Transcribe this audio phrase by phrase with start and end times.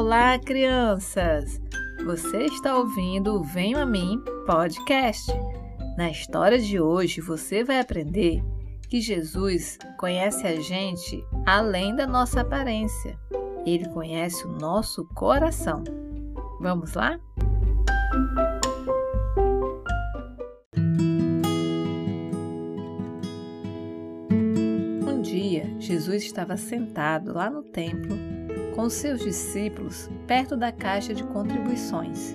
[0.00, 1.60] Olá, crianças!
[2.04, 5.28] Você está ouvindo o Venho a Mim podcast.
[5.96, 8.40] Na história de hoje, você vai aprender
[8.88, 13.18] que Jesus conhece a gente além da nossa aparência.
[13.66, 15.82] Ele conhece o nosso coração.
[16.60, 17.18] Vamos lá?
[25.08, 28.37] Um dia, Jesus estava sentado lá no templo
[28.78, 32.32] com seus discípulos perto da caixa de contribuições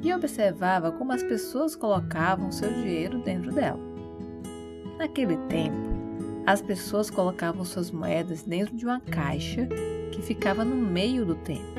[0.00, 3.78] e observava como as pessoas colocavam seu dinheiro dentro dela.
[4.96, 5.76] Naquele tempo,
[6.46, 9.68] as pessoas colocavam suas moedas dentro de uma caixa
[10.12, 11.74] que ficava no meio do templo.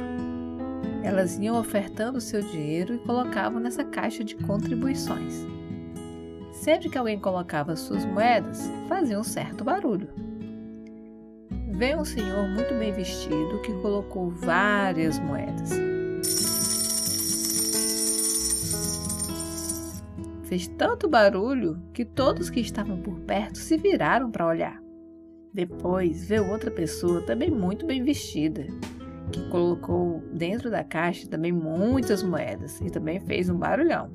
[1.01, 5.43] Elas iam ofertando seu dinheiro e colocavam nessa caixa de contribuições.
[6.51, 10.26] Sempre que alguém colocava suas moedas, fazia um certo barulho
[11.77, 15.69] veio um senhor muito bem vestido que colocou várias moedas.
[20.45, 24.81] Fez tanto barulho que todos que estavam por perto se viraram para olhar.
[25.53, 28.65] Depois veio outra pessoa também muito bem vestida,
[29.31, 34.09] que colocou dentro da caixa também muitas moedas e também fez um barulhão.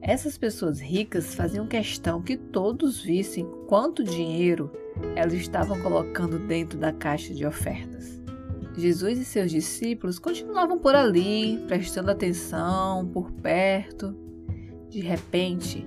[0.00, 4.72] Essas pessoas ricas faziam questão que todos vissem quanto dinheiro
[5.16, 8.20] elas estavam colocando dentro da caixa de ofertas.
[8.76, 14.16] Jesus e seus discípulos continuavam por ali, prestando atenção, por perto.
[14.88, 15.86] De repente,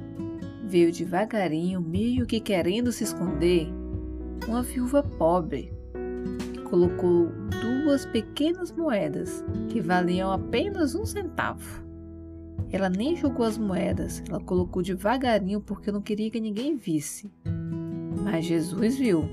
[0.64, 3.68] veio devagarinho, meio que querendo se esconder,
[4.48, 5.72] uma viúva pobre
[6.54, 7.30] e colocou
[7.62, 11.84] duas pequenas moedas que valiam apenas um centavo.
[12.72, 17.32] Ela nem jogou as moedas, ela colocou devagarinho porque não queria que ninguém visse.
[18.24, 19.30] Mas Jesus viu.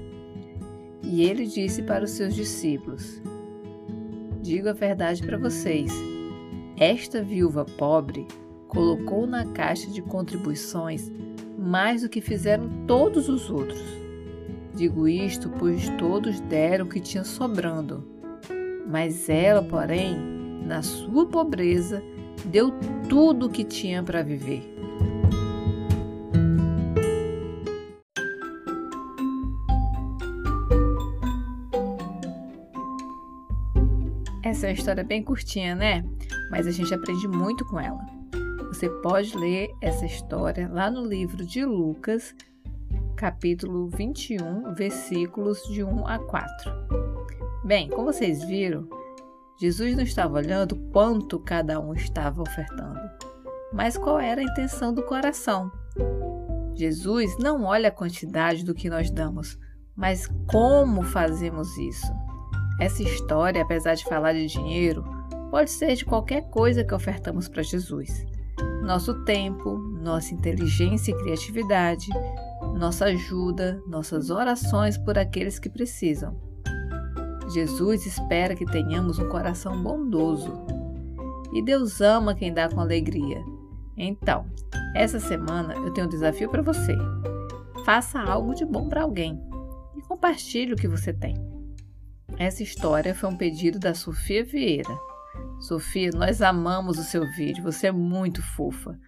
[1.03, 3.23] E ele disse para os seus discípulos:
[4.43, 5.93] Digo a verdade para vocês.
[6.77, 8.27] Esta viúva pobre
[8.69, 11.11] colocou na caixa de contribuições
[11.59, 13.83] mais do que fizeram todos os outros.
[14.75, 18.03] Digo isto pois todos deram o que tinha sobrando.
[18.87, 20.17] Mas ela, porém,
[20.65, 22.03] na sua pobreza,
[22.47, 22.73] deu
[23.09, 24.80] tudo o que tinha para viver.
[34.51, 36.05] Essa é uma história bem curtinha, né?
[36.51, 38.05] Mas a gente aprende muito com ela.
[38.67, 42.35] Você pode ler essa história lá no livro de Lucas,
[43.15, 46.49] capítulo 21, versículos de 1 a 4.
[47.65, 48.89] Bem, como vocês viram,
[49.61, 52.99] Jesus não estava olhando quanto cada um estava ofertando,
[53.73, 55.71] mas qual era a intenção do coração.
[56.75, 59.57] Jesus não olha a quantidade do que nós damos,
[59.95, 62.30] mas como fazemos isso.
[62.81, 65.05] Essa história, apesar de falar de dinheiro,
[65.51, 68.25] pode ser de qualquer coisa que ofertamos para Jesus.
[68.83, 72.09] Nosso tempo, nossa inteligência e criatividade,
[72.79, 76.35] nossa ajuda, nossas orações por aqueles que precisam.
[77.53, 80.65] Jesus espera que tenhamos um coração bondoso.
[81.53, 83.45] E Deus ama quem dá com alegria.
[83.95, 84.47] Então,
[84.95, 86.97] essa semana eu tenho um desafio para você.
[87.85, 89.39] Faça algo de bom para alguém
[89.97, 91.50] e compartilhe o que você tem.
[92.41, 94.99] Essa história foi um pedido da Sofia Vieira.
[95.61, 98.99] Sofia, nós amamos o seu vídeo, você é muito fofa.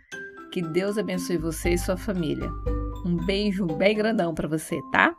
[0.53, 2.51] Que Deus abençoe você e sua família.
[3.07, 5.15] Um beijo bem grandão para você, tá?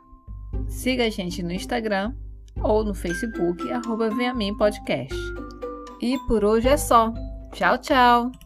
[0.68, 2.14] Siga a gente no Instagram
[2.62, 5.12] ou no Facebook, arroba Vem a Mim Podcast.
[6.00, 7.12] E por hoje é só.
[7.50, 8.43] Tchau, tchau!